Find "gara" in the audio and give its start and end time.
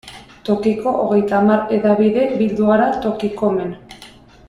2.73-2.89